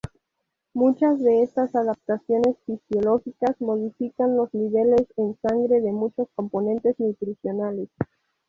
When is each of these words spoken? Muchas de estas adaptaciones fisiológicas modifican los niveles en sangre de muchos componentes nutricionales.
Muchas 0.73 1.19
de 1.19 1.43
estas 1.43 1.75
adaptaciones 1.75 2.57
fisiológicas 2.65 3.61
modifican 3.61 4.35
los 4.35 4.51
niveles 4.51 5.05
en 5.17 5.37
sangre 5.47 5.79
de 5.79 5.91
muchos 5.91 6.27
componentes 6.33 6.99
nutricionales. 6.99 7.87